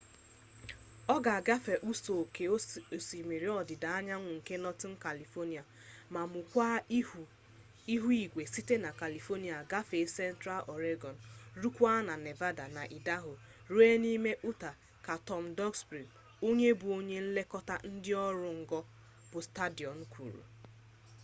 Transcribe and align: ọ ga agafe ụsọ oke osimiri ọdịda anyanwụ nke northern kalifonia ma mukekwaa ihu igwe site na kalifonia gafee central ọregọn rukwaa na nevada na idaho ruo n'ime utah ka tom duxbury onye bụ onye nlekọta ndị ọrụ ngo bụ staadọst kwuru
ọ 1.13 1.15
ga 1.23 1.31
agafe 1.39 1.73
ụsọ 1.89 2.11
oke 2.23 2.43
osimiri 2.95 3.47
ọdịda 3.59 3.89
anyanwụ 3.97 4.29
nke 4.37 4.53
northern 4.63 4.95
kalifonia 5.05 5.63
ma 6.13 6.21
mukekwaa 6.33 6.77
ihu 7.95 8.09
igwe 8.23 8.43
site 8.53 8.75
na 8.83 8.89
kalifonia 8.99 9.57
gafee 9.71 10.07
central 10.19 10.61
ọregọn 10.73 11.15
rukwaa 11.61 11.99
na 12.07 12.13
nevada 12.25 12.65
na 12.75 12.83
idaho 12.97 13.33
ruo 13.71 13.89
n'ime 14.01 14.31
utah 14.49 14.75
ka 15.05 15.13
tom 15.27 15.43
duxbury 15.57 16.07
onye 16.47 16.69
bụ 16.79 16.87
onye 16.99 17.17
nlekọta 17.25 17.75
ndị 17.93 18.11
ọrụ 18.27 18.49
ngo 18.61 18.79
bụ 19.29 19.39
staadọst 19.47 20.01
kwuru 20.11 20.41